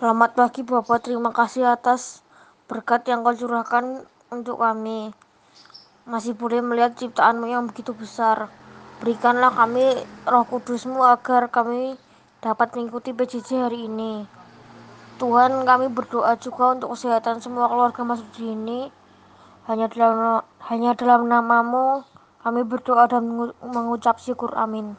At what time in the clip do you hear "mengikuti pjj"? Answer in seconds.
12.80-13.68